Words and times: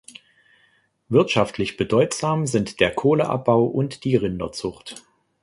Wirtschaftlich 1.09 1.77
bedeutsam 1.77 2.47
sind 2.47 2.79
der 2.79 2.89
Kohleabbau 2.89 3.63
und 3.65 4.03
die 4.03 4.15
Rinderzucht. 4.15 5.03